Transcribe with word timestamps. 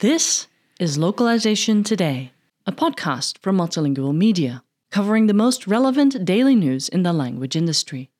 This 0.00 0.48
is 0.78 0.98
Localization 0.98 1.82
Today, 1.82 2.32
a 2.66 2.72
podcast 2.72 3.38
from 3.38 3.56
Multilingual 3.56 4.14
Media, 4.14 4.64
covering 4.90 5.28
the 5.28 5.32
most 5.32 5.66
relevant 5.66 6.26
daily 6.26 6.54
news 6.54 6.90
in 6.90 7.04
the 7.04 7.14
language 7.14 7.56
industry. 7.56 8.10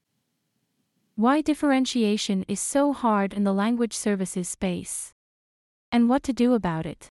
Why 1.15 1.43
differentiation 1.43 2.47
is 2.49 2.59
so 2.59 2.95
hard 2.95 3.35
in 3.35 3.45
the 3.45 3.53
language 3.53 3.93
services 3.93 4.49
space. 4.49 5.13
And 5.91 6.09
what 6.09 6.23
to 6.23 6.33
do 6.33 6.55
about 6.55 6.87
it. 6.87 7.11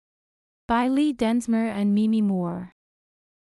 By 0.67 0.89
Lee 0.89 1.13
Densmore 1.13 1.67
and 1.67 1.95
Mimi 1.95 2.23
Moore. 2.23 2.73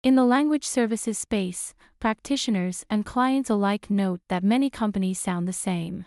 In 0.04 0.16
the 0.16 0.24
language 0.26 0.66
services 0.66 1.16
space, 1.16 1.72
practitioners 1.98 2.84
and 2.90 3.06
clients 3.06 3.48
alike 3.48 3.88
note 3.88 4.20
that 4.28 4.44
many 4.44 4.68
companies 4.68 5.18
sound 5.18 5.48
the 5.48 5.52
same. 5.54 6.04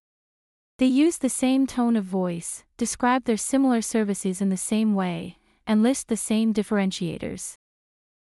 They 0.77 0.86
use 0.86 1.18
the 1.18 1.29
same 1.29 1.65
tone 1.65 1.96
of 1.96 2.04
voice, 2.04 2.64
describe 2.78 3.23
their 3.23 3.37
similar 3.37 3.82
services 3.82 4.39
in 4.39 4.50
the 4.50 4.56
same 4.56 4.93
way, 4.93 5.39
and 5.65 5.82
list 5.82 6.10
the 6.10 6.15
same 6.15 6.54
differentiators. 6.54 7.56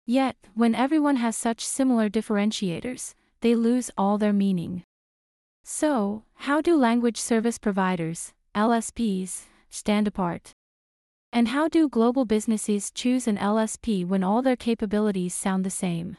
Yet, 0.07 0.37
when 0.55 0.75
everyone 0.75 1.17
has 1.17 1.37
such 1.37 1.61
similar 1.67 2.09
differentiators, 2.09 3.13
they 3.43 3.55
lose 3.55 3.91
all 3.99 4.17
their 4.17 4.33
meaning. 4.33 4.85
So, 5.65 6.23
how 6.49 6.63
do 6.63 6.79
language 6.79 7.19
service 7.19 7.59
providers, 7.59 8.33
LSPs, 8.55 9.43
stand 9.69 10.09
apart? 10.09 10.55
And 11.33 11.49
how 11.49 11.69
do 11.69 11.89
global 11.89 12.25
businesses 12.25 12.91
choose 12.91 13.29
an 13.29 13.37
LSP 13.37 14.07
when 14.07 14.25
all 14.25 14.43
their 14.43 14.57
capabilities 14.57 15.35
sound 15.35 15.65
the 15.65 15.71
same? 15.71 16.17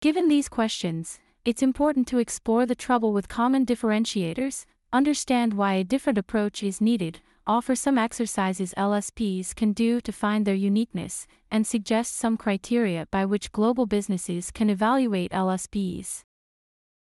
Given 0.00 0.28
these 0.28 0.48
questions, 0.48 1.20
it's 1.44 1.62
important 1.62 2.08
to 2.08 2.18
explore 2.18 2.66
the 2.66 2.74
trouble 2.74 3.12
with 3.12 3.28
common 3.28 3.66
differentiators, 3.66 4.64
understand 4.92 5.54
why 5.54 5.74
a 5.74 5.84
different 5.84 6.18
approach 6.18 6.62
is 6.62 6.80
needed, 6.80 7.20
offer 7.46 7.74
some 7.74 7.98
exercises 7.98 8.74
LSPs 8.76 9.54
can 9.54 9.72
do 9.72 10.00
to 10.00 10.12
find 10.12 10.46
their 10.46 10.54
uniqueness, 10.54 11.26
and 11.50 11.66
suggest 11.66 12.16
some 12.16 12.36
criteria 12.36 13.06
by 13.10 13.24
which 13.24 13.52
global 13.52 13.86
businesses 13.86 14.50
can 14.50 14.70
evaluate 14.70 15.32
LSPs. 15.32 16.22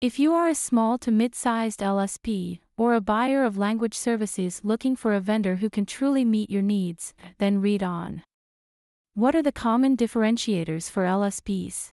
If 0.01 0.19
you 0.19 0.33
are 0.33 0.49
a 0.49 0.55
small 0.55 0.97
to 0.99 1.11
mid 1.11 1.35
sized 1.35 1.81
LSP, 1.81 2.61
or 2.81 2.95
a 2.95 3.01
buyer 3.03 3.45
of 3.45 3.59
language 3.59 3.93
services 3.93 4.63
looking 4.65 4.97
for 4.97 5.13
a 5.13 5.21
vendor 5.21 5.57
who 5.57 5.69
can 5.69 5.85
truly 5.85 6.25
meet 6.25 6.49
your 6.49 6.63
needs, 6.63 7.13
then 7.37 7.61
read 7.61 7.83
on. 7.83 8.23
What 9.13 9.35
are 9.35 9.43
the 9.43 9.53
common 9.53 9.99
differentiators 9.99 10.89
for 10.89 11.03
LSPs? 11.03 11.91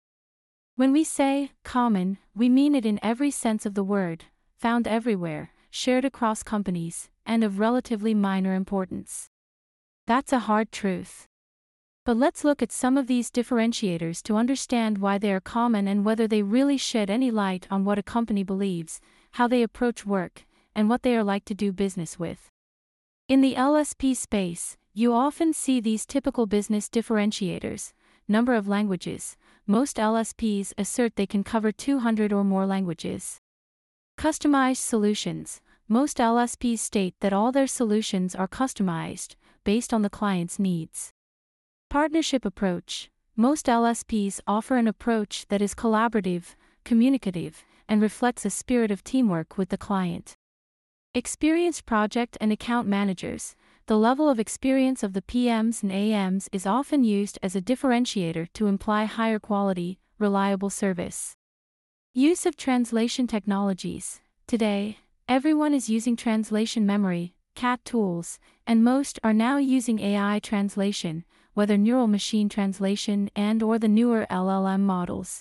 When 0.76 0.92
we 0.92 1.02
say 1.02 1.50
common, 1.64 2.18
we 2.36 2.48
mean 2.48 2.76
it 2.76 2.86
in 2.86 3.00
every 3.02 3.32
sense 3.32 3.66
of 3.66 3.74
the 3.74 3.82
word, 3.82 4.26
found 4.58 4.86
everywhere, 4.86 5.50
shared 5.70 6.04
across 6.04 6.44
companies, 6.44 7.10
and 7.26 7.42
of 7.42 7.58
relatively 7.58 8.14
minor 8.14 8.54
importance. 8.54 9.26
That's 10.06 10.32
a 10.32 10.46
hard 10.46 10.70
truth. 10.70 11.26
But 12.04 12.16
let's 12.16 12.44
look 12.44 12.62
at 12.62 12.70
some 12.70 12.96
of 12.96 13.08
these 13.08 13.32
differentiators 13.32 14.22
to 14.22 14.36
understand 14.36 14.98
why 14.98 15.18
they 15.18 15.32
are 15.32 15.40
common 15.40 15.88
and 15.88 16.04
whether 16.04 16.28
they 16.28 16.44
really 16.44 16.76
shed 16.76 17.10
any 17.10 17.32
light 17.32 17.66
on 17.72 17.84
what 17.84 17.98
a 17.98 18.04
company 18.04 18.44
believes, 18.44 19.00
how 19.32 19.48
they 19.48 19.64
approach 19.64 20.06
work, 20.06 20.44
and 20.77 20.88
what 20.88 21.02
they 21.02 21.16
are 21.16 21.24
like 21.24 21.44
to 21.46 21.55
do 21.55 21.72
business 21.72 22.20
with. 22.20 22.50
In 23.28 23.41
the 23.41 23.56
LSP 23.56 24.14
space, 24.14 24.77
you 24.94 25.12
often 25.12 25.52
see 25.52 25.80
these 25.80 26.06
typical 26.06 26.46
business 26.46 26.88
differentiators 26.88 27.92
number 28.28 28.55
of 28.55 28.69
languages. 28.69 29.36
Most 29.66 29.97
LSPs 29.97 30.72
assert 30.77 31.16
they 31.16 31.27
can 31.27 31.44
cover 31.44 31.72
200 31.72 32.32
or 32.32 32.44
more 32.44 32.66
languages. 32.66 33.38
Customized 34.19 34.78
solutions. 34.78 35.60
Most 35.88 36.19
LSPs 36.19 36.80
state 36.80 37.14
that 37.20 37.32
all 37.32 37.52
their 37.52 37.66
solutions 37.66 38.34
are 38.34 38.48
customized, 38.48 39.36
based 39.64 39.94
on 39.94 40.02
the 40.02 40.10
client's 40.10 40.58
needs. 40.58 41.12
Partnership 41.88 42.44
approach 42.44 43.10
Most 43.37 43.66
LSPs 43.66 44.41
offer 44.47 44.76
an 44.76 44.88
approach 44.88 45.47
that 45.48 45.62
is 45.62 45.75
collaborative, 45.75 46.56
communicative, 46.84 47.64
and 47.88 48.03
reflects 48.03 48.44
a 48.44 48.50
spirit 48.50 48.91
of 48.91 49.04
teamwork 49.04 49.56
with 49.56 49.69
the 49.69 49.78
client. 49.78 50.37
Experienced 51.16 51.87
project 51.87 52.37
and 52.43 52.53
account 52.53 52.87
managers 52.87 53.56
The 53.87 53.97
level 53.97 54.28
of 54.28 54.38
experience 54.38 55.03
of 55.03 55.15
the 55.15 55.22
PMs 55.22 55.82
and 55.82 55.91
AMs 55.91 56.50
is 56.53 56.66
often 56.66 57.04
used 57.04 57.38
as 57.43 57.56
a 57.56 57.62
differentiator 57.62 58.53
to 58.53 58.66
imply 58.66 59.06
higher 59.06 59.38
quality, 59.38 59.99
reliable 60.19 60.69
service. 60.69 61.32
Use 62.12 62.44
of 62.44 62.55
translation 62.55 63.26
technologies 63.26 64.21
Today, 64.47 64.99
everyone 65.26 65.72
is 65.72 65.88
using 65.88 66.16
translation 66.16 66.84
memory, 66.84 67.32
CAT 67.55 67.82
tools, 67.87 68.38
and 68.66 68.84
most 68.84 69.19
are 69.25 69.32
now 69.32 69.56
using 69.56 69.99
AI 70.00 70.38
translation, 70.41 71.25
whether 71.55 71.78
neural 71.78 72.09
machine 72.09 72.50
translation 72.50 73.31
and 73.34 73.62
or 73.62 73.78
the 73.78 73.88
newer 73.88 74.26
LLM 74.31 74.81
models. 74.81 75.41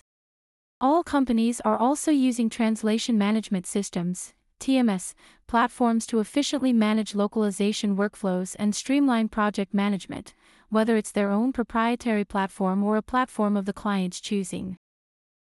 All 0.80 1.04
companies 1.04 1.60
are 1.66 1.78
also 1.78 2.12
using 2.12 2.50
translation 2.50 3.18
management 3.18 3.68
systems, 3.68 4.34
TMS, 4.60 5.14
platforms 5.48 6.06
to 6.08 6.20
efficiently 6.20 6.74
manage 6.74 7.16
localization 7.16 7.96
workflows 7.96 8.56
and 8.58 8.76
streamline 8.76 9.30
project 9.30 9.74
management, 9.74 10.34
whether 10.70 10.98
it's 10.98 11.12
their 11.12 11.30
own 11.30 11.54
proprietary 11.54 12.26
platform 12.26 12.84
or 12.84 12.98
a 12.98 13.02
platform 13.02 13.56
of 13.56 13.66
the 13.66 13.74
client's 13.74 14.20
choosing. 14.20 14.78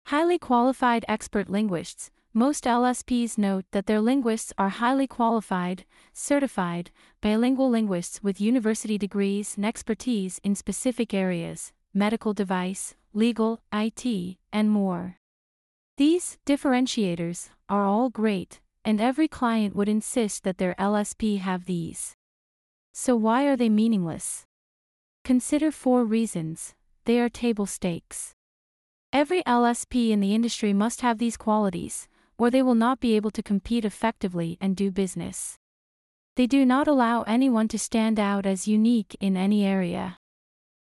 Highly 0.08 0.38
qualified 0.38 1.06
expert 1.08 1.50
linguists, 1.50 2.12
most 2.34 2.64
LSPs 2.64 3.38
note 3.38 3.66
that 3.72 3.86
their 3.86 4.02
linguists 4.02 4.52
are 4.58 4.70
highly 4.70 5.06
qualified, 5.06 5.86
certified, 6.14 6.90
bilingual 7.22 7.70
linguists 7.70 8.24
with 8.24 8.42
university 8.42 8.98
degrees 8.98 9.56
and 9.56 9.66
expertise 9.66 10.40
in 10.44 10.56
specific 10.56 11.14
areas 11.14 11.72
medical 11.94 12.34
device, 12.34 12.96
legal, 13.14 13.62
IT, 13.72 14.38
and 14.52 14.72
more. 14.72 15.18
These 15.98 16.40
differentiators 16.44 17.50
are 17.70 17.86
all 17.86 18.10
great, 18.10 18.60
and 18.86 19.00
every 19.00 19.28
client 19.28 19.76
would 19.76 19.90
insist 19.90 20.44
that 20.44 20.58
their 20.58 20.76
LSP 20.80 21.40
have 21.40 21.66
these. 21.66 22.16
So, 22.94 23.16
why 23.16 23.46
are 23.46 23.56
they 23.56 23.70
meaningless? 23.70 24.46
Consider 25.24 25.72
four 25.72 26.04
reasons 26.04 26.76
they 27.06 27.20
are 27.20 27.30
table 27.30 27.66
stakes. 27.66 28.34
Every 29.12 29.44
LSP 29.44 30.10
in 30.10 30.20
the 30.20 30.34
industry 30.34 30.74
must 30.74 31.02
have 31.02 31.18
these 31.18 31.38
qualities, 31.38 32.08
or 32.38 32.50
they 32.50 32.62
will 32.62 32.76
not 32.76 33.00
be 33.00 33.16
able 33.16 33.32
to 33.32 33.44
compete 33.44 33.86
effectively 33.86 34.58
and 34.60 34.76
do 34.76 34.90
business. 34.92 35.58
They 36.36 36.48
do 36.48 36.66
not 36.66 36.88
allow 36.88 37.22
anyone 37.24 37.68
to 37.70 37.78
stand 37.78 38.20
out 38.20 38.46
as 38.46 38.68
unique 38.68 39.16
in 39.20 39.38
any 39.38 39.66
area. 39.66 40.18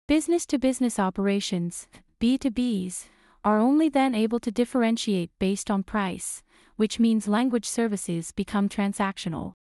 Business 0.08 0.46
to 0.48 0.58
business 0.58 0.98
operations, 0.98 1.88
B2Bs, 2.20 3.06
are 3.44 3.60
only 3.60 3.90
then 3.90 4.16
able 4.16 4.40
to 4.40 4.52
differentiate 4.52 5.30
based 5.38 5.70
on 5.70 5.84
price, 5.84 6.42
which 6.76 7.00
means 7.00 7.28
language 7.28 7.66
services 7.66 8.32
become 8.32 8.70
transactional. 8.70 9.54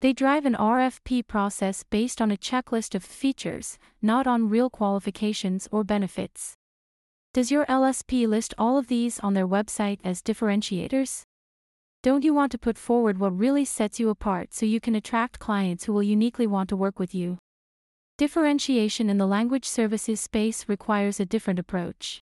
They 0.00 0.12
drive 0.12 0.46
an 0.46 0.54
RFP 0.54 1.28
process 1.28 1.84
based 1.84 2.20
on 2.20 2.32
a 2.32 2.36
checklist 2.36 2.94
of 2.94 3.04
features, 3.04 3.78
not 4.02 4.26
on 4.26 4.48
real 4.48 4.68
qualifications 4.68 5.68
or 5.70 5.84
benefits. 5.84 6.54
Does 7.32 7.50
your 7.50 7.64
LSP 7.66 8.26
list 8.26 8.52
all 8.58 8.76
of 8.76 8.88
these 8.88 9.20
on 9.20 9.34
their 9.34 9.46
website 9.46 10.00
as 10.04 10.20
differentiators? 10.20 11.22
Don't 12.02 12.24
you 12.24 12.34
want 12.34 12.50
to 12.50 12.58
put 12.58 12.76
forward 12.76 13.18
what 13.18 13.38
really 13.38 13.64
sets 13.64 14.00
you 14.00 14.08
apart 14.08 14.52
so 14.52 14.66
you 14.66 14.80
can 14.80 14.96
attract 14.96 15.38
clients 15.38 15.84
who 15.84 15.92
will 15.92 16.02
uniquely 16.02 16.48
want 16.48 16.68
to 16.70 16.76
work 16.76 16.98
with 16.98 17.14
you? 17.14 17.38
Differentiation 18.18 19.08
in 19.08 19.18
the 19.18 19.26
language 19.26 19.66
services 19.66 20.20
space 20.20 20.68
requires 20.68 21.20
a 21.20 21.24
different 21.24 21.60
approach. 21.60 22.20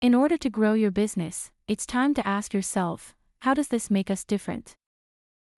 In 0.00 0.14
order 0.14 0.38
to 0.38 0.50
grow 0.50 0.72
your 0.72 0.90
business, 0.90 1.50
it's 1.68 1.86
time 1.86 2.14
to 2.14 2.26
ask 2.26 2.54
yourself 2.54 3.14
how 3.44 3.52
does 3.52 3.68
this 3.68 3.90
make 3.90 4.10
us 4.10 4.24
different? 4.24 4.74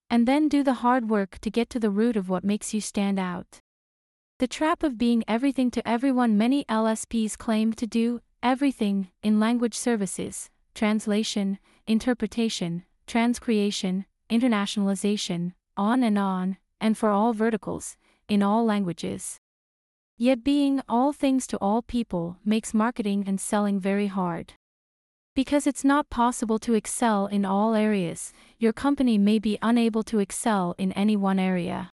And 0.09 0.27
then 0.27 0.49
do 0.49 0.61
the 0.61 0.81
hard 0.83 1.09
work 1.09 1.39
to 1.39 1.49
get 1.49 1.69
to 1.69 1.79
the 1.79 1.89
root 1.89 2.17
of 2.17 2.27
what 2.27 2.43
makes 2.43 2.73
you 2.73 2.81
stand 2.81 3.17
out. 3.17 3.61
The 4.39 4.47
trap 4.47 4.83
of 4.83 4.97
being 4.97 5.23
everything 5.25 5.71
to 5.71 5.87
everyone 5.87 6.37
many 6.37 6.65
LSPs 6.65 7.37
claim 7.37 7.71
to 7.71 7.87
do 7.87 8.19
everything 8.43 9.07
in 9.23 9.39
language 9.39 9.73
services, 9.73 10.49
translation, 10.75 11.59
interpretation, 11.87 12.83
transcreation, 13.07 14.03
internationalization, 14.29 15.53
on 15.77 16.03
and 16.03 16.17
on, 16.19 16.57
and 16.81 16.97
for 16.97 17.09
all 17.09 17.31
verticals, 17.31 17.95
in 18.27 18.43
all 18.43 18.65
languages. 18.65 19.37
Yet 20.17 20.43
being 20.43 20.81
all 20.89 21.13
things 21.13 21.47
to 21.47 21.57
all 21.61 21.81
people 21.81 22.35
makes 22.43 22.73
marketing 22.73 23.23
and 23.25 23.39
selling 23.39 23.79
very 23.79 24.07
hard. 24.07 24.55
Because 25.37 25.67
it's 25.67 25.83
not 25.83 26.09
possible 26.09 26.57
to 26.57 26.73
excel 26.73 27.27
in 27.27 27.45
all 27.45 27.75
areas, 27.75 28.33
your 28.57 28.73
company 28.73 29.19
may 29.19 29.37
be 29.37 29.59
unable 29.61 30.01
to 30.01 30.17
excel 30.17 30.73
in 30.79 30.91
any 30.93 31.15
one 31.15 31.37
area. 31.37 31.91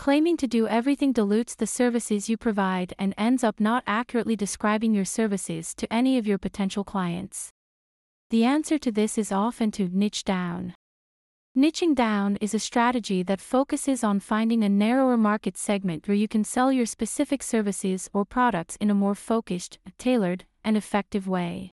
Claiming 0.00 0.36
to 0.38 0.48
do 0.48 0.66
everything 0.66 1.12
dilutes 1.12 1.54
the 1.54 1.68
services 1.68 2.28
you 2.28 2.36
provide 2.36 2.92
and 2.98 3.14
ends 3.16 3.44
up 3.44 3.60
not 3.60 3.84
accurately 3.86 4.34
describing 4.34 4.92
your 4.92 5.04
services 5.04 5.76
to 5.76 5.86
any 5.92 6.18
of 6.18 6.26
your 6.26 6.38
potential 6.38 6.82
clients. 6.82 7.50
The 8.30 8.42
answer 8.42 8.78
to 8.78 8.90
this 8.90 9.16
is 9.16 9.30
often 9.30 9.70
to 9.70 9.88
niche 9.92 10.24
down. 10.24 10.74
Niching 11.56 11.94
down 11.94 12.34
is 12.40 12.52
a 12.52 12.58
strategy 12.58 13.22
that 13.22 13.40
focuses 13.40 14.02
on 14.02 14.18
finding 14.18 14.64
a 14.64 14.68
narrower 14.68 15.16
market 15.16 15.56
segment 15.56 16.08
where 16.08 16.16
you 16.16 16.26
can 16.26 16.42
sell 16.42 16.72
your 16.72 16.86
specific 16.86 17.44
services 17.44 18.10
or 18.12 18.24
products 18.24 18.74
in 18.80 18.90
a 18.90 18.94
more 19.02 19.14
focused, 19.14 19.78
tailored, 19.98 20.46
and 20.64 20.76
effective 20.76 21.28
way. 21.28 21.70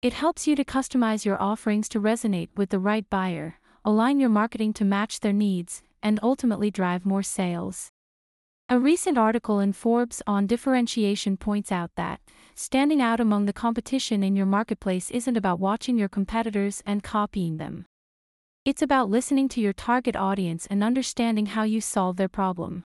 It 0.00 0.12
helps 0.12 0.46
you 0.46 0.54
to 0.54 0.64
customize 0.64 1.24
your 1.24 1.42
offerings 1.42 1.88
to 1.88 2.00
resonate 2.00 2.50
with 2.56 2.70
the 2.70 2.78
right 2.78 3.04
buyer, 3.10 3.58
align 3.84 4.20
your 4.20 4.28
marketing 4.28 4.72
to 4.74 4.84
match 4.84 5.18
their 5.18 5.32
needs, 5.32 5.82
and 6.00 6.20
ultimately 6.22 6.70
drive 6.70 7.04
more 7.04 7.24
sales. 7.24 7.88
A 8.68 8.78
recent 8.78 9.18
article 9.18 9.58
in 9.58 9.72
Forbes 9.72 10.22
on 10.24 10.46
differentiation 10.46 11.36
points 11.36 11.72
out 11.72 11.90
that 11.96 12.20
standing 12.54 13.02
out 13.02 13.18
among 13.18 13.46
the 13.46 13.52
competition 13.52 14.22
in 14.22 14.36
your 14.36 14.46
marketplace 14.46 15.10
isn't 15.10 15.36
about 15.36 15.58
watching 15.58 15.98
your 15.98 16.08
competitors 16.08 16.80
and 16.86 17.02
copying 17.02 17.56
them. 17.56 17.84
It's 18.64 18.82
about 18.82 19.10
listening 19.10 19.48
to 19.48 19.60
your 19.60 19.72
target 19.72 20.14
audience 20.14 20.64
and 20.70 20.84
understanding 20.84 21.46
how 21.46 21.64
you 21.64 21.80
solve 21.80 22.18
their 22.18 22.28
problem. 22.28 22.84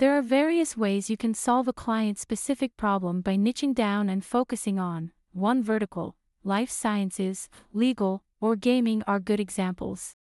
There 0.00 0.18
are 0.18 0.22
various 0.22 0.76
ways 0.76 1.08
you 1.08 1.16
can 1.16 1.32
solve 1.32 1.68
a 1.68 1.72
client 1.72 2.18
specific 2.18 2.76
problem 2.76 3.20
by 3.20 3.36
niching 3.36 3.72
down 3.72 4.08
and 4.08 4.24
focusing 4.24 4.80
on 4.80 5.12
one 5.32 5.62
vertical, 5.62 6.16
life 6.44 6.70
sciences, 6.70 7.48
legal, 7.72 8.22
or 8.40 8.54
gaming 8.54 9.02
are 9.06 9.18
good 9.18 9.40
examples. 9.40 10.12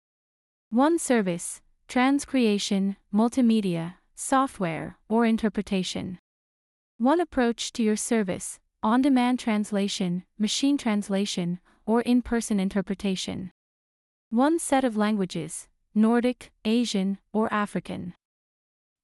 One 0.71 0.99
service, 0.99 1.61
transcreation, 1.89 2.97
multimedia, 3.13 3.95
software, 4.15 4.97
or 5.09 5.27
interpretation. 5.27 6.19
One 6.99 7.21
approach 7.21 7.73
to 7.73 7.83
your 7.83 7.97
service, 7.97 8.61
on 8.83 9.03
demand 9.03 9.41
translation, 9.41 10.25
machine 10.39 10.79
translation, 10.79 11.59
or 11.85 12.01
in 12.03 12.23
person 12.23 12.61
interpretation. 12.61 13.51
One 14.31 14.59
set 14.59 14.85
of 14.85 14.97
languages 14.97 15.69
Nordic, 15.95 16.53
Asian, 16.65 17.19
or 17.33 17.53
African. 17.53 18.15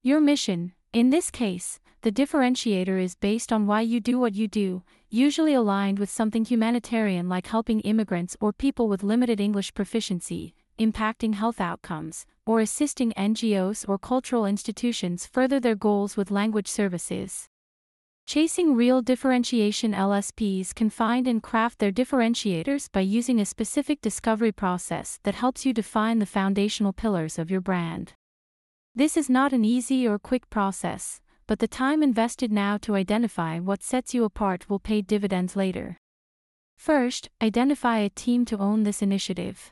Your 0.01 0.19
mission, 0.19 0.73
in 0.91 1.11
this 1.11 1.29
case, 1.29 1.79
the 2.01 2.11
differentiator 2.11 2.99
is 3.03 3.15
based 3.15 3.51
on 3.51 3.67
why 3.67 3.81
you 3.81 3.99
do 3.99 4.17
what 4.17 4.33
you 4.33 4.47
do, 4.47 4.81
usually 5.09 5.53
aligned 5.53 5.97
with 5.99 6.09
something 6.09 6.45
humanitarian 6.45 7.27
like 7.27 7.47
helping 7.47 7.79
immigrants 7.81 8.37
or 8.39 8.53
people 8.53 8.87
with 8.87 9.03
limited 9.03 9.39
English 9.39 9.73
proficiency, 9.73 10.53
impacting 10.79 11.33
health 11.33 11.59
outcomes, 11.59 12.25
or 12.45 12.59
assisting 12.59 13.11
NGOs 13.13 13.87
or 13.87 13.97
cultural 13.97 14.45
institutions 14.45 15.25
further 15.25 15.59
their 15.59 15.75
goals 15.75 16.15
with 16.15 16.31
language 16.31 16.67
services. 16.67 17.47
Chasing 18.27 18.75
real 18.75 19.01
differentiation 19.01 19.93
LSPs 19.93 20.75
can 20.75 20.91
find 20.91 21.27
and 21.27 21.41
craft 21.41 21.79
their 21.79 21.91
differentiators 21.91 22.87
by 22.91 22.99
using 22.99 23.39
a 23.39 23.45
specific 23.45 24.01
discovery 24.01 24.51
process 24.51 25.19
that 25.23 25.33
helps 25.33 25.65
you 25.65 25.73
define 25.73 26.19
the 26.19 26.27
foundational 26.27 26.93
pillars 26.93 27.39
of 27.39 27.49
your 27.49 27.61
brand. 27.61 28.13
This 28.93 29.17
is 29.17 29.31
not 29.31 29.51
an 29.51 29.65
easy 29.65 30.07
or 30.07 30.19
quick 30.19 30.47
process, 30.51 31.21
but 31.49 31.57
the 31.57 31.67
time 31.67 32.03
invested 32.03 32.51
now 32.51 32.77
to 32.77 32.93
identify 32.93 33.57
what 33.57 33.81
sets 33.81 34.13
you 34.13 34.23
apart 34.23 34.69
will 34.69 34.77
pay 34.77 35.01
dividends 35.01 35.55
later. 35.55 35.97
First, 36.77 37.27
identify 37.41 37.97
a 37.97 38.11
team 38.11 38.45
to 38.45 38.59
own 38.59 38.83
this 38.83 39.01
initiative. 39.01 39.71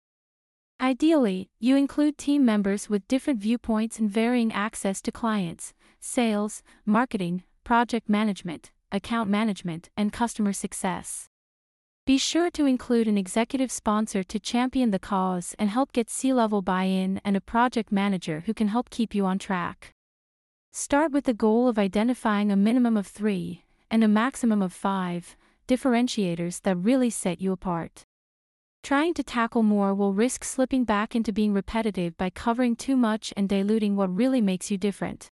Ideally, 0.81 1.50
you 1.59 1.75
include 1.75 2.18
team 2.18 2.44
members 2.44 2.89
with 2.89 3.07
different 3.07 3.39
viewpoints 3.39 4.00
and 4.00 4.09
varying 4.09 4.51
access 4.53 5.03
to 5.03 5.12
clients, 5.12 5.75
sales, 6.00 6.63
marketing, 6.83 7.44
project 7.63 8.09
management, 8.09 8.71
account 8.91 9.29
management, 9.29 9.91
and 9.95 10.12
customer 10.12 10.53
success. 10.53 11.27
Be 12.07 12.18
sure 12.18 12.50
to 12.50 12.65
include 12.65 13.07
an 13.07 13.19
executive 13.19 13.71
sponsor 13.71 14.24
to 14.24 14.39
champion 14.39 14.89
the 14.89 14.97
cause 14.97 15.53
and 15.59 15.69
help 15.69 15.91
get 15.94 16.09
C 16.09 16.33
level 16.33 16.63
buy 16.63 16.85
in 16.85 17.21
and 17.24 17.38
a 17.38 17.41
project 17.41 17.91
manager 17.91 18.41
who 18.47 18.56
can 18.56 18.69
help 18.69 18.89
keep 18.89 19.13
you 19.13 19.27
on 19.27 19.38
track. 19.38 19.94
Start 20.71 21.11
with 21.11 21.25
the 21.25 21.33
goal 21.33 21.67
of 21.67 21.79
identifying 21.79 22.51
a 22.51 22.55
minimum 22.55 22.97
of 22.97 23.07
three, 23.07 23.65
and 23.89 24.03
a 24.03 24.07
maximum 24.07 24.61
of 24.61 24.73
five, 24.73 25.35
differentiators 25.67 26.61
that 26.61 26.75
really 26.75 27.09
set 27.09 27.41
you 27.41 27.51
apart. 27.51 28.03
Trying 28.83 29.13
to 29.15 29.23
tackle 29.23 29.63
more 29.63 29.93
will 29.93 30.13
risk 30.13 30.43
slipping 30.43 30.83
back 30.83 31.15
into 31.15 31.33
being 31.33 31.53
repetitive 31.53 32.15
by 32.15 32.29
covering 32.29 32.75
too 32.75 32.95
much 32.95 33.33
and 33.35 33.49
diluting 33.49 33.95
what 33.95 34.15
really 34.15 34.39
makes 34.39 34.71
you 34.71 34.77
different. 34.77 35.29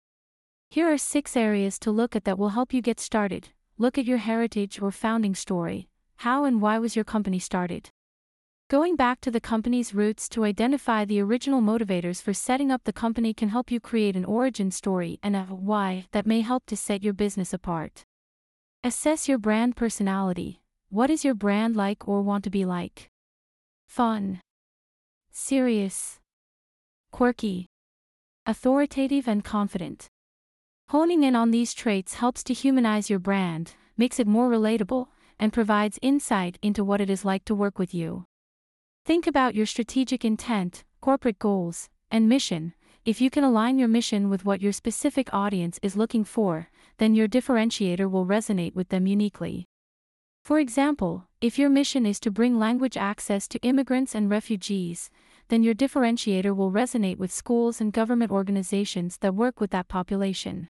Here 0.69 0.91
are 0.91 0.99
six 0.99 1.35
areas 1.35 1.79
to 1.79 1.91
look 1.91 2.15
at 2.15 2.25
that 2.25 2.37
will 2.37 2.49
help 2.49 2.73
you 2.73 2.81
get 2.81 2.99
started. 2.99 3.49
Look 3.77 3.97
at 3.97 4.05
your 4.05 4.19
heritage 4.19 4.81
or 4.81 4.91
founding 4.91 5.33
story. 5.33 5.87
How 6.17 6.43
and 6.43 6.61
why 6.61 6.77
was 6.77 6.95
your 6.95 7.05
company 7.05 7.39
started? 7.39 7.89
Going 8.69 8.95
back 8.95 9.19
to 9.21 9.31
the 9.31 9.42
company's 9.42 9.95
roots 9.95 10.30
to 10.30 10.45
identify 10.45 11.04
the 11.04 11.19
original 11.19 11.60
motivators 11.60 12.21
for 12.21 12.36
setting 12.36 12.69
up 12.69 12.83
the 12.83 12.94
company 12.94 13.33
can 13.33 13.50
help 13.50 13.71
you 13.71 13.80
create 13.80 14.16
an 14.16 14.24
origin 14.24 14.69
story 14.69 15.18
and 15.24 15.36
a 15.36 15.42
why 15.45 16.06
that 16.12 16.27
may 16.27 16.42
help 16.42 16.68
to 16.68 16.77
set 16.77 17.01
your 17.01 17.13
business 17.13 17.51
apart. 17.51 18.04
Assess 18.83 19.27
your 19.27 19.39
brand 19.39 19.75
personality. 19.75 20.62
What 20.89 21.10
is 21.10 21.25
your 21.25 21.33
brand 21.33 21.75
like 21.75 22.07
or 22.07 22.21
want 22.21 22.44
to 22.44 22.51
be 22.51 22.63
like? 22.63 23.07
Fun, 23.88 24.39
serious, 25.31 26.19
quirky, 27.12 27.65
authoritative, 28.45 29.27
and 29.27 29.44
confident. 29.44 30.06
Honing 30.89 31.24
in 31.24 31.36
on 31.36 31.50
these 31.50 31.74
traits 31.74 32.13
helps 32.13 32.44
to 32.44 32.54
humanize 32.54 33.10
your 33.10 33.18
brand, 33.18 33.74
makes 33.98 34.19
it 34.19 34.27
more 34.27 34.48
relatable, 34.48 35.07
and 35.39 35.51
provides 35.51 35.98
insight 36.04 36.60
into 36.62 36.83
what 36.83 37.01
it 37.01 37.10
is 37.10 37.25
like 37.25 37.45
to 37.45 37.56
work 37.56 37.80
with 37.80 37.95
you. 37.95 38.25
Think 39.06 39.28
about 39.28 39.56
your 39.56 39.66
strategic 39.66 40.24
intent, 40.24 40.84
corporate 41.01 41.40
goals, 41.40 41.90
and 42.12 42.30
mission. 42.30 42.74
If 43.06 43.22
you 43.22 43.30
can 43.30 43.44
align 43.44 43.80
your 43.80 43.88
mission 43.88 44.30
with 44.30 44.46
what 44.46 44.62
your 44.62 44.72
specific 44.72 45.34
audience 45.34 45.80
is 45.81 45.96
looking 45.96 46.24
for, 46.24 46.69
then 46.98 47.16
your 47.16 47.28
differentiator 47.28 48.10
will 48.12 48.25
resonate 48.25 48.75
with 48.75 48.90
them 48.90 49.07
uniquely. 49.07 49.66
For 50.46 50.60
example, 50.60 51.28
if 51.42 51.57
your 51.57 51.69
mission 51.69 52.06
is 52.06 52.19
to 52.22 52.31
bring 52.31 52.60
language 52.60 52.98
access 52.98 53.48
to 53.50 53.60
immigrants 53.60 54.13
and 54.13 54.30
refugees, 54.30 55.10
then 55.48 55.63
your 55.63 55.74
differentiator 55.74 56.56
will 56.56 56.72
resonate 56.72 57.18
with 57.18 57.31
schools 57.31 57.81
and 57.81 57.94
government 57.94 58.31
organizations 58.31 59.18
that 59.18 59.36
work 59.36 59.60
with 59.60 59.72
that 59.72 59.88
population. 59.88 60.68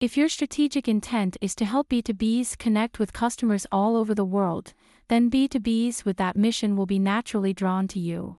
If 0.00 0.16
your 0.16 0.28
strategic 0.28 0.88
intent 0.88 1.36
is 1.40 1.54
to 1.56 1.64
help 1.64 1.90
B2Bs 1.90 2.58
connect 2.58 2.98
with 2.98 3.12
customers 3.12 3.66
all 3.70 3.96
over 3.96 4.14
the 4.14 4.24
world, 4.24 4.74
then 5.12 5.30
B2Bs 5.30 6.06
with 6.06 6.16
that 6.16 6.38
mission 6.38 6.74
will 6.74 6.86
be 6.86 6.98
naturally 6.98 7.52
drawn 7.52 7.86
to 7.86 8.00
you. 8.00 8.38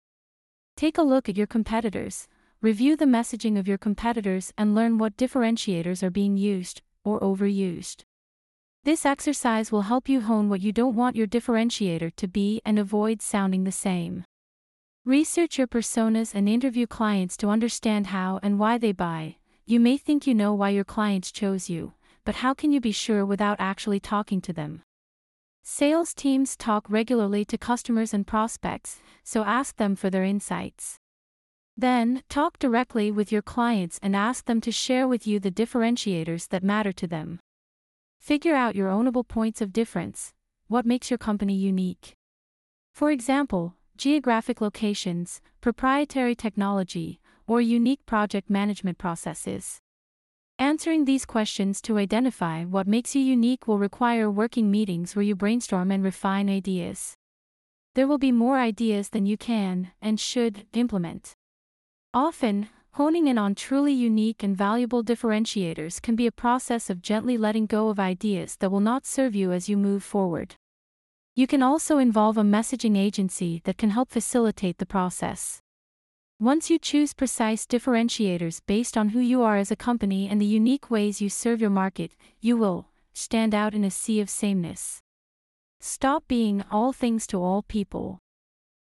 Take 0.74 0.96
a 0.96 1.02
look 1.02 1.28
at 1.28 1.36
your 1.36 1.46
competitors, 1.46 2.28
review 2.62 2.96
the 2.96 3.04
messaging 3.04 3.58
of 3.58 3.68
your 3.68 3.76
competitors, 3.76 4.54
and 4.56 4.74
learn 4.74 4.96
what 4.96 5.18
differentiators 5.18 6.02
are 6.02 6.08
being 6.08 6.38
used 6.38 6.80
or 7.04 7.20
overused. 7.20 8.04
This 8.84 9.04
exercise 9.04 9.70
will 9.70 9.82
help 9.82 10.08
you 10.08 10.22
hone 10.22 10.48
what 10.48 10.62
you 10.62 10.72
don't 10.72 10.96
want 10.96 11.14
your 11.14 11.26
differentiator 11.26 12.16
to 12.16 12.26
be 12.26 12.62
and 12.64 12.78
avoid 12.78 13.20
sounding 13.20 13.64
the 13.64 13.70
same. 13.70 14.24
Research 15.04 15.58
your 15.58 15.66
personas 15.66 16.34
and 16.34 16.48
interview 16.48 16.86
clients 16.86 17.36
to 17.36 17.48
understand 17.48 18.06
how 18.06 18.40
and 18.42 18.58
why 18.58 18.78
they 18.78 18.92
buy, 18.92 19.36
you 19.66 19.78
may 19.78 19.98
think 19.98 20.26
you 20.26 20.34
know 20.34 20.54
why 20.54 20.70
your 20.70 20.84
clients 20.84 21.30
chose 21.30 21.68
you, 21.68 21.92
but 22.24 22.36
how 22.36 22.54
can 22.54 22.72
you 22.72 22.80
be 22.80 22.92
sure 22.92 23.26
without 23.26 23.60
actually 23.60 24.00
talking 24.00 24.40
to 24.40 24.54
them? 24.54 24.80
Sales 25.64 26.12
teams 26.12 26.56
talk 26.56 26.84
regularly 26.88 27.44
to 27.44 27.56
customers 27.56 28.12
and 28.12 28.26
prospects, 28.26 29.00
so 29.22 29.44
ask 29.44 29.76
them 29.76 29.94
for 29.94 30.10
their 30.10 30.24
insights. 30.24 30.96
Then, 31.76 32.22
talk 32.28 32.58
directly 32.58 33.12
with 33.12 33.30
your 33.30 33.42
clients 33.42 34.00
and 34.02 34.16
ask 34.16 34.46
them 34.46 34.60
to 34.60 34.72
share 34.72 35.06
with 35.06 35.24
you 35.24 35.38
the 35.38 35.52
differentiators 35.52 36.48
that 36.48 36.64
matter 36.64 36.92
to 36.92 37.06
them. 37.06 37.38
Figure 38.18 38.54
out 38.56 38.74
your 38.74 38.90
ownable 38.90 39.26
points 39.26 39.60
of 39.60 39.72
difference, 39.72 40.32
what 40.66 40.84
makes 40.84 41.10
your 41.10 41.18
company 41.18 41.54
unique. 41.54 42.14
For 42.92 43.10
example, 43.10 43.76
geographic 43.96 44.60
locations, 44.60 45.40
proprietary 45.60 46.34
technology, 46.34 47.20
or 47.46 47.60
unique 47.60 48.04
project 48.04 48.50
management 48.50 48.98
processes. 48.98 49.81
Answering 50.62 51.06
these 51.06 51.26
questions 51.26 51.82
to 51.82 51.98
identify 51.98 52.62
what 52.62 52.86
makes 52.86 53.16
you 53.16 53.20
unique 53.20 53.66
will 53.66 53.78
require 53.78 54.30
working 54.30 54.70
meetings 54.70 55.16
where 55.16 55.24
you 55.24 55.34
brainstorm 55.34 55.90
and 55.90 56.04
refine 56.04 56.48
ideas. 56.48 57.16
There 57.96 58.06
will 58.06 58.16
be 58.16 58.30
more 58.30 58.58
ideas 58.58 59.08
than 59.08 59.26
you 59.26 59.36
can 59.36 59.90
and 60.00 60.20
should 60.20 60.68
implement. 60.72 61.32
Often, 62.14 62.68
honing 62.92 63.26
in 63.26 63.38
on 63.38 63.56
truly 63.56 63.92
unique 63.92 64.44
and 64.44 64.56
valuable 64.56 65.02
differentiators 65.02 66.00
can 66.00 66.14
be 66.14 66.28
a 66.28 66.38
process 66.44 66.88
of 66.88 67.02
gently 67.02 67.36
letting 67.36 67.66
go 67.66 67.88
of 67.88 67.98
ideas 67.98 68.54
that 68.60 68.70
will 68.70 68.78
not 68.78 69.04
serve 69.04 69.34
you 69.34 69.50
as 69.50 69.68
you 69.68 69.76
move 69.76 70.04
forward. 70.04 70.54
You 71.34 71.48
can 71.48 71.64
also 71.64 71.98
involve 71.98 72.38
a 72.38 72.42
messaging 72.42 72.96
agency 72.96 73.62
that 73.64 73.78
can 73.78 73.90
help 73.90 74.10
facilitate 74.10 74.78
the 74.78 74.86
process. 74.86 75.61
Once 76.42 76.68
you 76.68 76.76
choose 76.76 77.14
precise 77.14 77.64
differentiators 77.68 78.60
based 78.66 78.98
on 78.98 79.10
who 79.10 79.20
you 79.20 79.40
are 79.42 79.56
as 79.56 79.70
a 79.70 79.76
company 79.76 80.28
and 80.28 80.40
the 80.40 80.44
unique 80.44 80.90
ways 80.90 81.22
you 81.22 81.28
serve 81.28 81.60
your 81.60 81.70
market, 81.70 82.16
you 82.40 82.56
will 82.56 82.88
stand 83.12 83.54
out 83.54 83.74
in 83.74 83.84
a 83.84 83.90
sea 83.92 84.18
of 84.18 84.28
sameness. 84.28 84.98
Stop 85.78 86.24
being 86.26 86.64
all 86.68 86.92
things 86.92 87.28
to 87.28 87.40
all 87.40 87.62
people. 87.62 88.18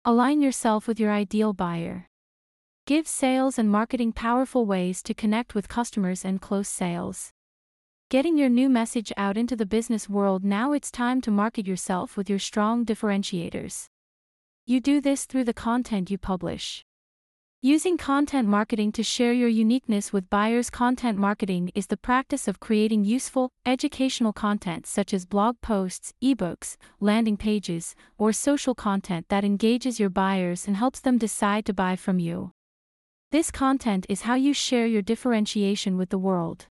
Align 0.05 0.43
yourself 0.43 0.87
with 0.87 1.01
your 1.01 1.11
ideal 1.11 1.55
buyer. 1.55 2.07
Give 2.85 3.09
sales 3.09 3.59
and 3.59 3.71
marketing 3.71 4.13
powerful 4.13 4.67
ways 4.67 5.03
to 5.05 5.15
connect 5.15 5.55
with 5.55 5.71
customers 5.71 6.27
and 6.27 6.43
close 6.43 6.69
sales. 6.69 7.31
Getting 8.11 8.37
your 8.37 8.51
new 8.51 8.69
message 8.69 9.11
out 9.17 9.39
into 9.39 9.57
the 9.57 9.65
business 9.65 10.07
world 10.07 10.45
now 10.45 10.73
it's 10.73 10.91
time 10.91 11.23
to 11.23 11.31
market 11.31 11.67
yourself 11.67 12.15
with 12.15 12.29
your 12.29 12.39
strong 12.39 12.85
differentiators. 12.85 13.87
You 14.67 14.83
do 14.83 15.01
this 15.01 15.25
through 15.25 15.45
the 15.45 15.55
content 15.55 16.11
you 16.11 16.19
publish. 16.19 16.85
Using 17.61 17.97
content 17.97 18.47
marketing 18.47 18.93
to 18.93 19.03
share 19.03 19.33
your 19.33 19.49
uniqueness 19.49 20.13
with 20.13 20.31
buyers. 20.31 20.71
Content 20.71 21.19
marketing 21.19 21.73
is 21.75 21.89
the 21.89 21.97
practice 21.97 22.47
of 22.47 22.61
creating 22.61 23.03
useful, 23.03 23.51
educational 23.67 24.33
content 24.33 24.87
such 24.87 25.13
as 25.13 25.27
blog 25.27 25.61
posts, 25.61 26.15
ebooks, 26.23 26.77
landing 27.01 27.37
pages, 27.37 27.97
or 28.17 28.33
social 28.33 28.77
content 28.77 29.27
that 29.29 29.45
engages 29.45 29.99
your 29.99 30.09
buyers 30.09 30.69
and 30.69 30.77
helps 30.77 31.01
them 31.01 31.19
decide 31.19 31.67
to 31.67 31.75
buy 31.75 31.97
from 31.97 32.21
you. 32.21 32.53
This 33.33 33.51
content 33.51 34.07
is 34.09 34.23
how 34.23 34.37
you 34.37 34.55
share 34.55 34.87
your 34.87 35.03
differentiation 35.03 35.97
with 35.97 36.11
the 36.11 36.17
world. 36.19 36.67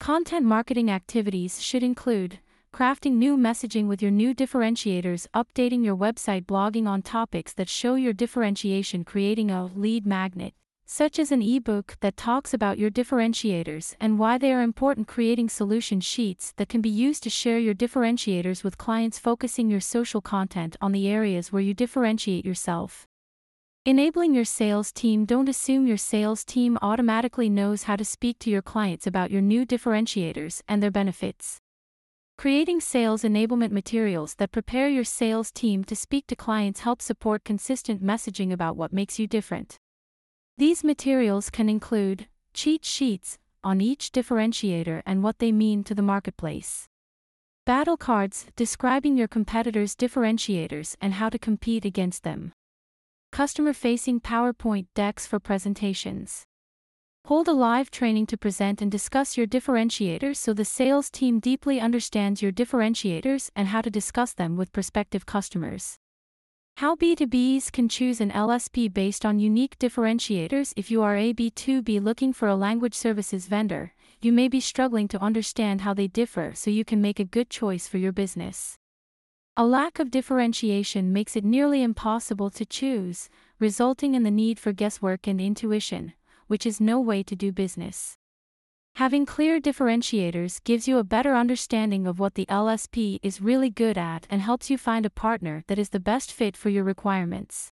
Content 0.00 0.44
marketing 0.44 0.90
activities 0.90 1.62
should 1.62 1.84
include 1.84 2.40
crafting 2.74 3.14
new 3.14 3.36
messaging 3.36 3.88
with 3.88 4.00
your 4.00 4.10
new 4.10 4.34
differentiators, 4.34 5.26
updating 5.34 5.84
your 5.84 5.96
website, 5.96 6.46
blogging 6.46 6.86
on 6.86 7.02
topics 7.02 7.52
that 7.54 7.68
show 7.68 7.94
your 7.94 8.12
differentiation, 8.12 9.04
creating 9.04 9.50
a 9.50 9.66
lead 9.66 10.06
magnet, 10.06 10.54
such 10.86 11.18
as 11.18 11.32
an 11.32 11.42
ebook 11.42 11.96
that 12.00 12.16
talks 12.16 12.54
about 12.54 12.78
your 12.78 12.90
differentiators 12.90 13.94
and 14.00 14.18
why 14.18 14.38
they 14.38 14.52
are 14.52 14.62
important, 14.62 15.08
creating 15.08 15.48
solution 15.48 16.00
sheets 16.00 16.52
that 16.56 16.68
can 16.68 16.80
be 16.80 16.88
used 16.88 17.22
to 17.22 17.30
share 17.30 17.58
your 17.58 17.74
differentiators 17.74 18.62
with 18.62 18.78
clients, 18.78 19.18
focusing 19.18 19.68
your 19.68 19.80
social 19.80 20.20
content 20.20 20.76
on 20.80 20.92
the 20.92 21.08
areas 21.08 21.52
where 21.52 21.62
you 21.62 21.74
differentiate 21.74 22.44
yourself. 22.44 23.06
Enabling 23.84 24.34
your 24.34 24.44
sales 24.44 24.92
team 24.92 25.24
Don't 25.24 25.48
assume 25.48 25.86
your 25.86 25.96
sales 25.96 26.44
team 26.44 26.78
automatically 26.82 27.48
knows 27.48 27.84
how 27.84 27.96
to 27.96 28.04
speak 28.04 28.38
to 28.40 28.50
your 28.50 28.62
clients 28.62 29.06
about 29.06 29.30
your 29.30 29.42
new 29.42 29.64
differentiators 29.66 30.62
and 30.68 30.82
their 30.82 30.90
benefits. 30.90 31.60
Creating 32.40 32.80
sales 32.80 33.22
enablement 33.22 33.70
materials 33.70 34.36
that 34.36 34.50
prepare 34.50 34.88
your 34.88 35.04
sales 35.04 35.50
team 35.52 35.84
to 35.84 35.94
speak 35.94 36.26
to 36.26 36.34
clients 36.34 36.80
help 36.80 37.02
support 37.02 37.44
consistent 37.44 38.02
messaging 38.02 38.50
about 38.50 38.78
what 38.78 38.94
makes 38.94 39.18
you 39.18 39.26
different. 39.26 39.76
These 40.56 40.82
materials 40.82 41.50
can 41.50 41.68
include 41.68 42.28
cheat 42.54 42.82
sheets 42.82 43.36
on 43.62 43.82
each 43.82 44.10
differentiator 44.10 45.02
and 45.04 45.22
what 45.22 45.38
they 45.38 45.52
mean 45.52 45.84
to 45.84 45.94
the 45.94 46.00
marketplace. 46.00 46.86
Battle 47.66 47.98
cards 47.98 48.46
describing 48.56 49.18
your 49.18 49.28
competitors' 49.28 49.94
differentiators 49.94 50.96
and 50.98 51.12
how 51.12 51.28
to 51.28 51.38
compete 51.38 51.84
against 51.84 52.22
them. 52.22 52.54
Customer 53.32 53.74
facing 53.74 54.18
PowerPoint 54.18 54.86
decks 54.94 55.26
for 55.26 55.38
presentations. 55.38 56.46
Hold 57.26 57.46
a 57.46 57.52
live 57.52 57.90
training 57.90 58.26
to 58.26 58.36
present 58.36 58.82
and 58.82 58.90
discuss 58.90 59.36
your 59.36 59.46
differentiators 59.46 60.36
so 60.36 60.52
the 60.52 60.64
sales 60.64 61.10
team 61.10 61.38
deeply 61.38 61.78
understands 61.78 62.42
your 62.42 62.50
differentiators 62.50 63.50
and 63.54 63.68
how 63.68 63.82
to 63.82 63.90
discuss 63.90 64.32
them 64.32 64.56
with 64.56 64.72
prospective 64.72 65.26
customers. 65.26 65.98
How 66.78 66.96
B2Bs 66.96 67.70
can 67.72 67.88
choose 67.88 68.20
an 68.20 68.30
LSP 68.30 68.92
based 68.92 69.26
on 69.26 69.38
unique 69.38 69.78
differentiators 69.78 70.72
if 70.76 70.90
you 70.90 71.02
are 71.02 71.16
a 71.16 71.34
B2B 71.34 72.02
looking 72.02 72.32
for 72.32 72.48
a 72.48 72.56
language 72.56 72.94
services 72.94 73.46
vendor, 73.46 73.92
you 74.22 74.32
may 74.32 74.48
be 74.48 74.60
struggling 74.60 75.06
to 75.08 75.22
understand 75.22 75.82
how 75.82 75.94
they 75.94 76.08
differ 76.08 76.52
so 76.54 76.70
you 76.70 76.84
can 76.84 77.00
make 77.00 77.20
a 77.20 77.24
good 77.24 77.50
choice 77.50 77.86
for 77.86 77.98
your 77.98 78.12
business. 78.12 78.76
A 79.56 79.66
lack 79.66 79.98
of 79.98 80.10
differentiation 80.10 81.12
makes 81.12 81.36
it 81.36 81.44
nearly 81.44 81.82
impossible 81.82 82.48
to 82.50 82.64
choose, 82.64 83.28
resulting 83.58 84.14
in 84.14 84.22
the 84.22 84.30
need 84.30 84.58
for 84.58 84.72
guesswork 84.72 85.26
and 85.26 85.38
intuition, 85.38 86.14
which 86.50 86.66
is 86.66 86.80
no 86.80 86.98
way 87.00 87.22
to 87.22 87.36
do 87.36 87.52
business. 87.52 88.16
Having 88.96 89.26
clear 89.26 89.60
differentiators 89.60 90.62
gives 90.64 90.88
you 90.88 90.98
a 90.98 91.04
better 91.04 91.36
understanding 91.36 92.08
of 92.08 92.18
what 92.18 92.34
the 92.34 92.44
LSP 92.46 93.20
is 93.22 93.40
really 93.40 93.70
good 93.70 93.96
at 93.96 94.26
and 94.28 94.42
helps 94.42 94.68
you 94.68 94.76
find 94.76 95.06
a 95.06 95.10
partner 95.10 95.62
that 95.68 95.78
is 95.78 95.90
the 95.90 96.00
best 96.00 96.32
fit 96.32 96.56
for 96.56 96.68
your 96.68 96.82
requirements. 96.82 97.70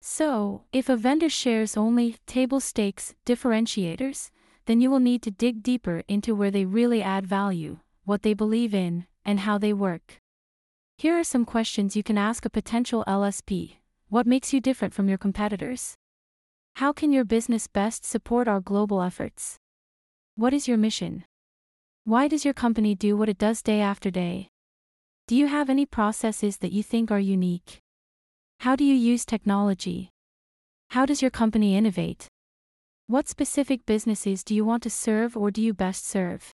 So, 0.00 0.64
if 0.72 0.88
a 0.88 0.96
vendor 0.96 1.28
shares 1.28 1.76
only 1.76 2.16
table 2.26 2.58
stakes 2.58 3.14
differentiators, 3.24 4.30
then 4.66 4.80
you 4.80 4.90
will 4.90 4.98
need 4.98 5.22
to 5.22 5.30
dig 5.30 5.62
deeper 5.62 6.02
into 6.08 6.34
where 6.34 6.50
they 6.50 6.64
really 6.64 7.02
add 7.02 7.24
value, 7.24 7.78
what 8.04 8.22
they 8.22 8.34
believe 8.34 8.74
in, 8.74 9.06
and 9.24 9.38
how 9.40 9.58
they 9.58 9.72
work. 9.72 10.18
Here 10.98 11.16
are 11.16 11.24
some 11.24 11.44
questions 11.44 11.94
you 11.94 12.02
can 12.02 12.18
ask 12.18 12.44
a 12.44 12.50
potential 12.50 13.04
LSP. 13.06 13.76
What 14.08 14.26
makes 14.26 14.52
you 14.52 14.60
different 14.60 14.92
from 14.92 15.08
your 15.08 15.18
competitors? 15.18 15.94
How 16.76 16.92
can 16.92 17.12
your 17.12 17.24
business 17.24 17.66
best 17.66 18.04
support 18.04 18.48
our 18.48 18.60
global 18.60 19.02
efforts? 19.02 19.56
What 20.36 20.54
is 20.54 20.66
your 20.66 20.78
mission? 20.78 21.24
Why 22.04 22.28
does 22.28 22.44
your 22.44 22.54
company 22.54 22.94
do 22.94 23.16
what 23.16 23.28
it 23.28 23.38
does 23.38 23.62
day 23.62 23.80
after 23.80 24.10
day? 24.10 24.48
Do 25.28 25.36
you 25.36 25.46
have 25.46 25.70
any 25.70 25.86
processes 25.86 26.56
that 26.58 26.72
you 26.72 26.82
think 26.82 27.10
are 27.10 27.20
unique? 27.20 27.78
How 28.60 28.74
do 28.74 28.84
you 28.84 28.94
use 28.94 29.24
technology? 29.24 30.10
How 30.90 31.06
does 31.06 31.20
your 31.20 31.30
company 31.30 31.76
innovate? 31.76 32.26
What 33.06 33.28
specific 33.28 33.84
businesses 33.84 34.42
do 34.42 34.54
you 34.54 34.64
want 34.64 34.82
to 34.84 34.90
serve 34.90 35.36
or 35.36 35.50
do 35.50 35.60
you 35.60 35.74
best 35.74 36.06
serve? 36.06 36.51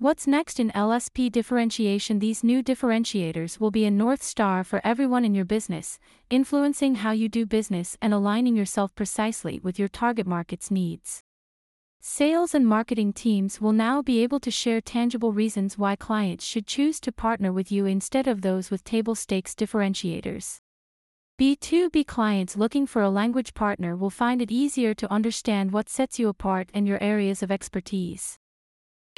What's 0.00 0.26
next 0.26 0.58
in 0.58 0.70
LSP 0.70 1.30
differentiation? 1.30 2.20
These 2.20 2.42
new 2.42 2.62
differentiators 2.62 3.60
will 3.60 3.70
be 3.70 3.84
a 3.84 3.90
North 3.90 4.22
Star 4.22 4.64
for 4.64 4.80
everyone 4.82 5.26
in 5.26 5.34
your 5.34 5.44
business, 5.44 5.98
influencing 6.30 6.94
how 6.94 7.10
you 7.10 7.28
do 7.28 7.44
business 7.44 7.98
and 8.00 8.14
aligning 8.14 8.56
yourself 8.56 8.94
precisely 8.94 9.60
with 9.62 9.78
your 9.78 9.88
target 9.88 10.26
market's 10.26 10.70
needs. 10.70 11.20
Sales 12.00 12.54
and 12.54 12.66
marketing 12.66 13.12
teams 13.12 13.60
will 13.60 13.74
now 13.74 14.00
be 14.00 14.22
able 14.22 14.40
to 14.40 14.50
share 14.50 14.80
tangible 14.80 15.34
reasons 15.34 15.76
why 15.76 15.96
clients 15.96 16.46
should 16.46 16.66
choose 16.66 16.98
to 17.00 17.12
partner 17.12 17.52
with 17.52 17.70
you 17.70 17.84
instead 17.84 18.26
of 18.26 18.40
those 18.40 18.70
with 18.70 18.82
table 18.84 19.14
stakes 19.14 19.54
differentiators. 19.54 20.60
B2B 21.38 22.06
clients 22.06 22.56
looking 22.56 22.86
for 22.86 23.02
a 23.02 23.10
language 23.10 23.52
partner 23.52 23.94
will 23.94 24.08
find 24.08 24.40
it 24.40 24.50
easier 24.50 24.94
to 24.94 25.12
understand 25.12 25.72
what 25.72 25.90
sets 25.90 26.18
you 26.18 26.28
apart 26.28 26.70
and 26.72 26.88
your 26.88 27.02
areas 27.02 27.42
of 27.42 27.50
expertise. 27.50 28.39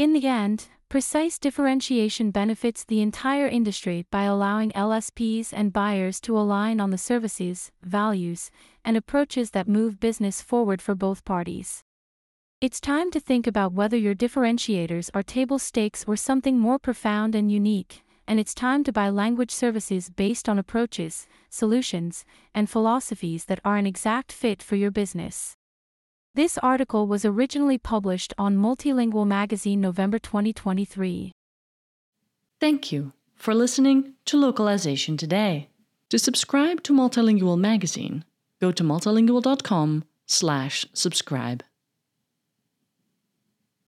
In 0.02 0.14
the 0.14 0.26
end, 0.26 0.66
precise 0.88 1.38
differentiation 1.38 2.32
benefits 2.32 2.82
the 2.82 3.00
entire 3.00 3.46
industry 3.46 4.04
by 4.10 4.24
allowing 4.24 4.72
LSPs 4.72 5.52
and 5.52 5.72
buyers 5.72 6.20
to 6.22 6.36
align 6.36 6.80
on 6.80 6.90
the 6.90 6.98
services, 6.98 7.70
values, 7.84 8.50
and 8.84 8.96
approaches 8.96 9.52
that 9.52 9.68
move 9.68 10.00
business 10.00 10.42
forward 10.42 10.82
for 10.82 10.96
both 10.96 11.24
parties. 11.24 11.84
It's 12.60 12.80
time 12.80 13.12
to 13.12 13.20
think 13.20 13.46
about 13.46 13.74
whether 13.74 13.96
your 13.96 14.16
differentiators 14.16 15.08
are 15.14 15.22
table 15.22 15.60
stakes 15.60 16.04
or 16.08 16.16
something 16.16 16.58
more 16.58 16.80
profound 16.80 17.36
and 17.36 17.52
unique, 17.52 18.02
and 18.26 18.40
it's 18.40 18.54
time 18.54 18.82
to 18.82 18.92
buy 18.92 19.08
language 19.08 19.52
services 19.52 20.10
based 20.10 20.48
on 20.48 20.58
approaches, 20.58 21.28
solutions, 21.48 22.24
and 22.52 22.68
philosophies 22.68 23.44
that 23.44 23.60
are 23.64 23.76
an 23.76 23.86
exact 23.86 24.32
fit 24.32 24.64
for 24.64 24.74
your 24.74 24.90
business. 24.90 25.56
This 26.34 26.56
article 26.62 27.06
was 27.06 27.26
originally 27.26 27.76
published 27.76 28.32
on 28.38 28.56
Multilingual 28.56 29.26
Magazine 29.26 29.82
November 29.82 30.18
2023. 30.18 31.30
Thank 32.58 32.90
you 32.90 33.12
for 33.34 33.54
listening 33.54 34.14
to 34.24 34.40
Localization 34.40 35.18
Today. 35.18 35.68
To 36.08 36.18
subscribe 36.18 36.82
to 36.84 36.94
Multilingual 36.94 37.58
Magazine, 37.58 38.24
go 38.62 38.72
to 38.72 38.82
multilingual.com/subscribe. 38.82 41.62